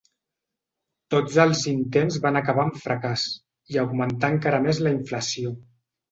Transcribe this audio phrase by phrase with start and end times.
[1.15, 3.25] Tots els intents van acabar en fracàs,
[3.75, 5.53] i augmentà encara més la inflació.